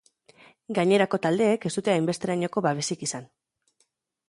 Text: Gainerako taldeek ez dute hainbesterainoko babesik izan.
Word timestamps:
Gainerako 0.79 1.19
taldeek 1.25 1.69
ez 1.69 1.73
dute 1.77 1.95
hainbesterainoko 1.95 2.65
babesik 2.69 3.07
izan. 3.11 3.31